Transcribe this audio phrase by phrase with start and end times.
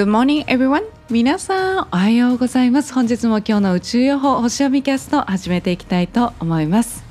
[0.00, 0.84] Good morning everyone.
[1.10, 2.94] 皆さんおはようございます。
[2.94, 7.04] 本日も今日の宇宙予報星読みキャスト始めていきたいと思います。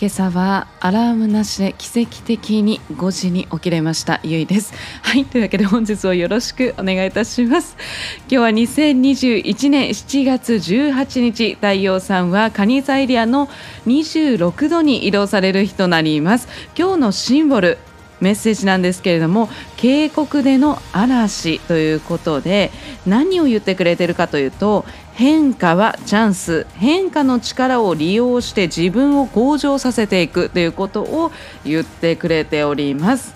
[0.00, 4.72] 今朝はアラームなしで奇跡的に5時に起きれましたゆいです。
[5.02, 7.76] はいというわけで本日をよろしくお願いいたします。
[8.20, 13.48] 今日は2021年7月18日太陽さんはカニ座エリアの
[13.88, 16.46] 26度に移動される日となります。
[16.78, 17.76] 今日のシンボル
[18.20, 22.70] メッセージなんですけれども渓谷での嵐ということで
[23.06, 31.32] 何を言ってくれてるかというと変化はチャンス変化の力を利用して自分を向上させていくということを
[31.64, 33.34] 言ってくれております。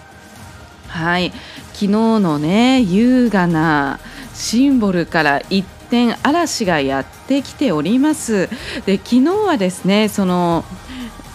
[0.87, 1.33] はい。
[1.73, 3.99] 昨日のね優雅な
[4.35, 8.49] シンボルから一転嵐がやってきております。
[8.87, 10.65] で昨日はですねその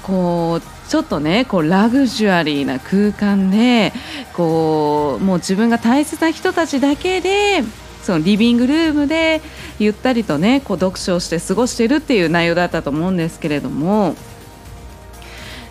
[0.07, 3.91] こうちょっとねこうラグジュアリーな空間で
[4.33, 7.61] こうもう自分が大切な人たちだけで
[8.03, 9.41] そのリビングルームで
[9.79, 14.15] ゆったりとねこう読書をして過ごしてるっていう内容だったと思うんですけれども。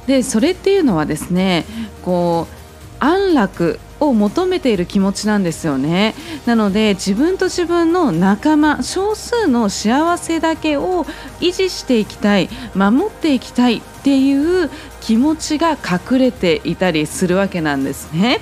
[0.06, 1.65] でそれっていうのはですね
[2.05, 6.15] こう安楽を求めている気持ちなんですよね。
[6.45, 11.05] なので自分と自分の仲間少数の幸せだけを
[11.41, 18.39] 維持していきたい守っていきたいっていう気持ちが隠れていたりするわけなんですね。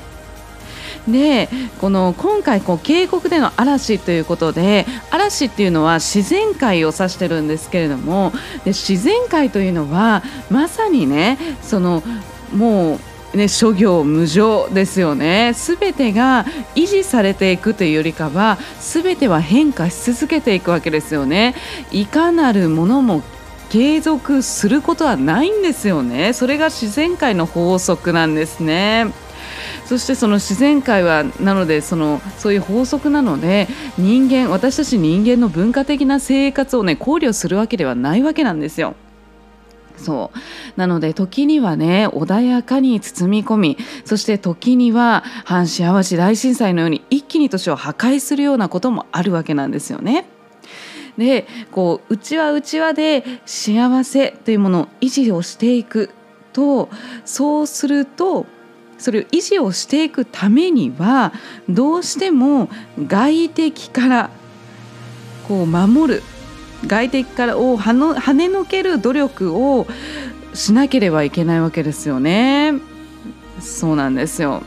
[1.08, 1.48] で
[1.80, 8.32] この今回こう渓谷での嵐ということで嵐っていうのは自然界を指してるんですけれども
[8.64, 12.02] で自然界というのはまさにねその
[12.54, 16.44] もうね、諸行無常ですよね全てが
[16.76, 21.56] 維持されていくというよりかは全ては変化し続けていくわけですよね
[21.90, 23.24] いかなるものも
[23.70, 29.12] 継続することはないんですよねそれが自然界の法則なんですね
[29.86, 38.94] そしてその自然界はなのでそのそういう法則なので人間私たち人間の文化的な生活をね考慮するわけではないわけなんですよ。
[39.96, 50.26] そうなので時にはね穏やかに包み込みそして時には阪神・淡路大震災のように一気に都市を破壊するようなこともあるわけなんですよね。
[51.18, 56.10] でこううちわうちわで幸せというものを維持をしていく
[56.52, 56.88] と
[57.24, 58.46] そうすると
[58.98, 61.32] それを維持をしていくためには
[61.68, 62.68] どうしても
[63.06, 64.30] 外敵から
[65.46, 66.22] こう守る
[66.86, 69.86] 外敵からを跳ねのける努力を
[70.52, 72.74] しなければいけないわけですよね。
[73.60, 74.62] そうなんですよ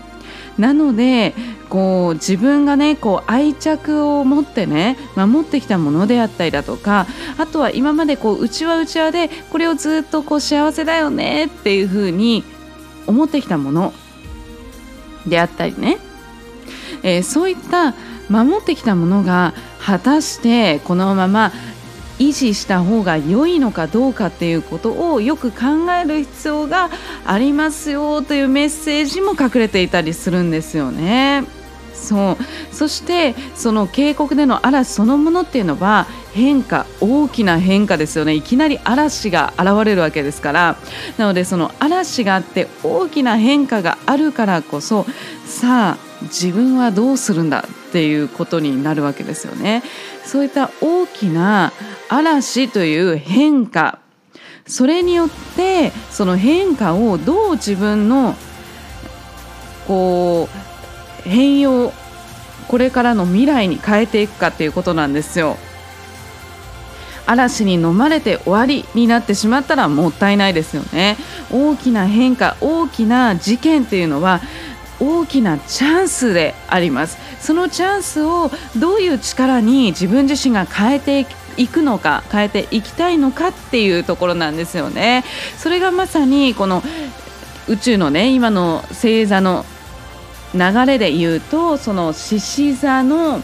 [0.58, 1.36] なので
[1.70, 7.08] こう自分がねこう愛着を持ってね守ってきたものであったりだとか
[7.38, 12.44] あとは今までこううちわうちわでこれをずっとこう幸せだよねっていうふうに
[13.06, 13.94] 思ってきたもの
[15.26, 15.98] であったりね、
[17.04, 17.94] えー、そういった
[18.30, 21.52] 守ってきたものが果たしてこのまま
[22.20, 26.90] 維持した方が良いのかどうかっていうことをよく考える必要が
[27.26, 31.57] ありますよというメッセージも隠れていたりするんですよね。
[31.98, 32.38] そう。
[32.74, 38.34] そしてその渓谷での嵐そのものっていうのは変化大きな変化ですよね。
[38.34, 40.78] いきなり嵐が現れるわけですから。
[41.18, 45.06] なのでその嵐があって大きな変化があるからこそ
[45.46, 49.84] さあ自分はどうするんだっていうことになるわけですよね。
[50.24, 51.74] そういった大きな
[52.10, 54.00] 嵐という変化。
[54.66, 58.36] それによってその変化をどう自分の
[59.88, 60.67] こう
[61.28, 61.94] 変容
[62.68, 65.58] これからの未来に変えていくかっていうことなんですよ。
[67.26, 71.18] 嵐に飲まれて終わりになってしまったらもったいないですよね。
[71.52, 74.40] 大きな変化大きな事件っていうのは
[75.00, 77.18] 大きなチャンスであります。
[77.42, 81.28] そのチャンスをどういう力に自分自身が変えて
[81.58, 85.24] いくのか変えていきたいのかっていうところなんですよね。
[85.58, 86.82] それがまさにこの
[87.68, 89.66] 宇宙のね今の星座の
[90.54, 93.42] 流れで言うとその獅子座の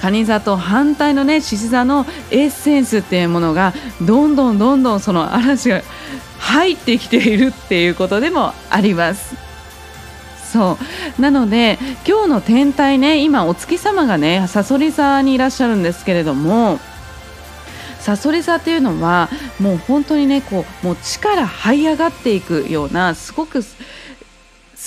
[0.00, 5.82] 蟹座と反対のね獅子座のエッセンスっていうものがどんどんどんどんその嵐が
[6.38, 9.48] 入ってきているっていうことでもあります。
[10.52, 10.78] そ
[11.18, 16.78] うなので今日の天体ね今お月様がねさそり座にいらっしゃるんですけれども
[17.98, 19.28] さそり座っていうのは
[19.60, 23.62] もう本当にねこうもう力這い上がっていくようなすごく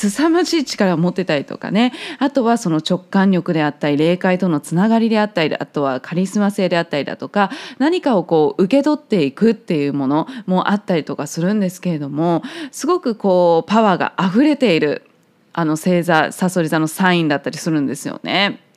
[0.09, 15.03] 凄まじい力を持ってたりとかねあとはその直感力であったり霊界とのつながりであったりあとはカリスマ性であったりだとか何かをこう受け取っていくっていうものもあったりとかするんですけれどもすごくこうパワーが溢れている
[15.53, 18.70] あの星座さそり座のサインだったりするんですよね。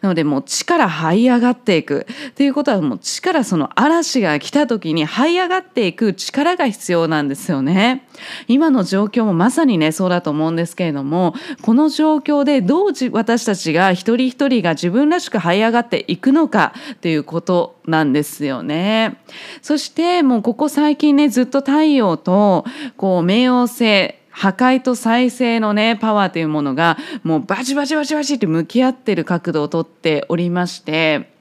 [0.00, 8.06] なのでもう力這い上がっていくっていうことはもう力その嵐が来た時に這い上がっていく力が必要なんですよね。
[8.46, 19.18] 今の状況もまさにねそうだと思うんですけれどもこの状況でどう私たちが一人一人が自分らしく這い上がっていくのかっていうことなんですよね。
[19.62, 22.64] そしてもうここ最近ねずっと太陽と
[22.96, 31.36] こう冥王星破壊と再生のねパワーというものがもうバチバチバチバチって向き合ってる角度をとっておりまして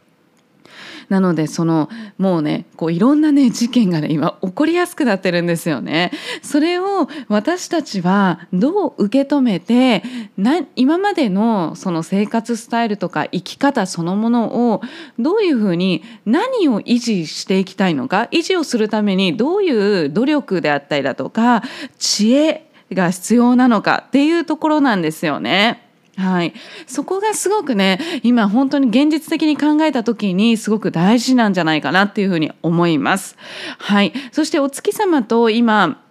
[1.09, 6.11] なのでそのもうねこういろんなね事件がね今起こりやすくなってるんですよね。
[6.41, 10.03] それを私たちはどう受け止めて
[10.35, 14.81] な今までのその生活スタイルとか生き方そのものを
[15.17, 21.63] どういうふうに何を維持していきたいのか維持をするためにどういう努力であったりだとか
[21.97, 25.83] 知恵が必要なのかっていうところなんですよね。
[26.17, 26.53] はい、
[26.87, 33.37] そこがすごくね今本当に現実的に考えた時にすごく大事なんじゃないかなっていうふうに思います。
[33.77, 36.01] はい、そしてお月様と今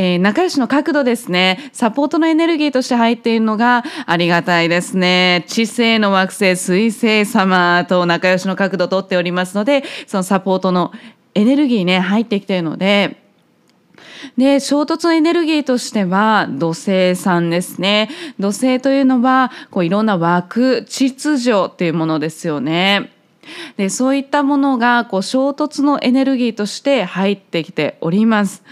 [0.00, 1.70] えー、仲良しの角度ですね。
[1.72, 5.44] サポートのエネルギーとして入っているのがありがたいですね。
[5.48, 10.92] 知性の惑星水星様と仲良しの角度をとっておりますので、そのサポートの
[11.34, 13.27] エネルギーね、入ってきているので、
[14.36, 18.10] で衝突のエネルギーとしては土星さんですね。
[18.38, 23.12] 土星というのはこういろんな枠秩序っていうものですよね。
[23.76, 28.62] でそういったものがこう衝突のエネルギーとして入ってきております。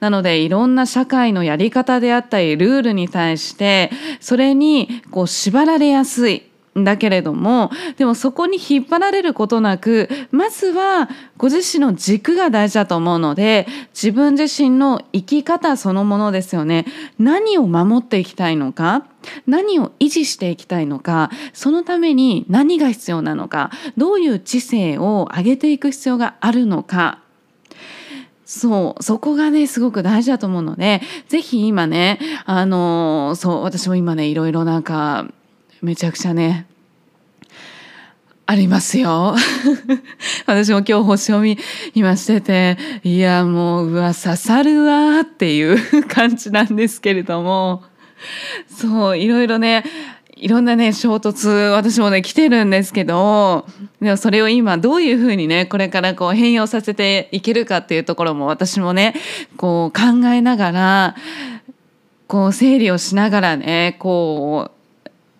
[0.00, 3.90] なのでいろんな社会のやり方であったりルールに対して
[4.20, 6.42] それにこう縛られやすい。
[6.84, 16.86] だけれどもでもそこに引っ張られることなくまずはご自身の軸が大事だと思うので自分自身の生き方そのものですよね。
[17.18, 19.06] 何を守っていきたいのか
[19.46, 27.20] 何を維持していきたいのかそのために何が必要なのかどういう知性を上げていく必要があるのか。
[28.46, 35.26] そうそこがねすごく大事だと思うので是非今ねあのそう私も今ねいろいろなんか
[35.82, 36.66] めちゃくちゃね
[38.48, 39.34] ありますよ。
[40.46, 41.58] 私も今日星読み
[41.94, 47.82] 今してて、いやもう、うわ、刺さるわっていう感じなんですけれども、
[48.68, 49.82] そう、いろいろね、
[50.36, 53.66] いろんなね、衝突、私もね、来てるんですけど、
[54.00, 59.14] でもそれを今どういうふうにね、これからこう変容させていけるかっていうところも私もね、
[59.56, 61.16] こう考えながら、
[62.28, 64.75] こう整理をしながらね、こう、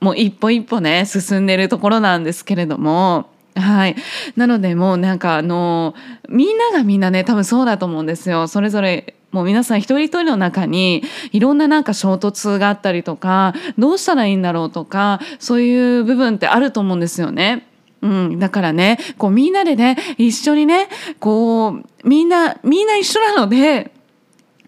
[0.01, 3.97] もう一歩一歩ね進んでるところなんですけれどもはい。
[4.37, 5.95] なのでもうなんかあの
[6.29, 8.49] みんながみんなね多分そうだと思うんですよ。
[8.49, 11.03] それぞれもう皆さん一人一人の中に
[11.33, 17.67] いろんななんか衝突があったりとかどうしたらいいんだろうとかそういう部分ってあると思うんですよね。
[18.03, 20.89] うん、だからねこうみんなでね一緒にね
[21.19, 23.91] こうみんなみんな一緒なので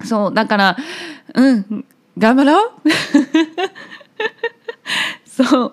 [0.04, 0.76] そうだから
[1.34, 1.84] うん
[2.16, 2.70] 頑張ろう
[5.44, 5.72] そう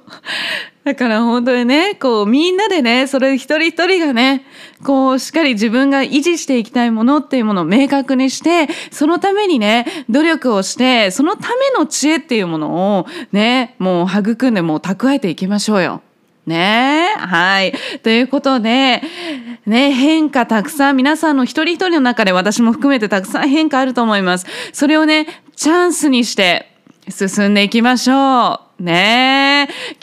[0.83, 4.45] だから本当にねこうみんなでねそれ一人一人がね
[4.83, 16.01] こうしっかり自分が維持していきたいものっていうものを明確にしてそのためにね努力をしてそのための知恵っていうものをねもう育んでもう蓄えていきましょうよ。
[16.45, 17.07] ね？
[17.17, 17.73] えはい。
[18.03, 19.01] ということで、
[19.65, 24.45] ね、変化たくさん、皆さんの一人一人の中で私も含めてたくさん変化あると思います。
[24.71, 26.71] それをね、チャンスにして
[27.09, 28.83] 進んでいきましょう。
[28.83, 28.93] ね？
[28.93, 29.34] え。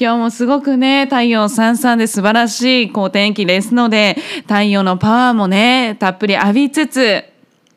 [0.01, 7.25] 今日もすごくね、太陽さんさんで素晴らしい好天気ですので、太陽のパワーもね、たっぷり浴びつつ、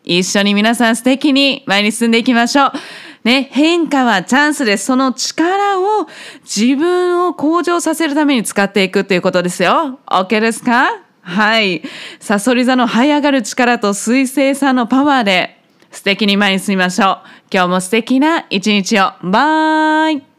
[0.03, 2.71] 一緒に皆さん素敵に前に進んでいきましょう。
[3.23, 4.85] ね、変化はチャンスです。
[4.85, 6.07] その力を
[6.43, 9.99] 自分を向上させるために使っていくっていうことですよ。
[10.05, 11.01] OK ですか？
[11.23, 11.81] はい。
[12.19, 17.17] サソリ座の這い上がる力と水星さんのパワーで素敵に前に進みましょう。
[17.51, 19.13] 今日も素敵な一日を。
[19.23, 20.34] バイ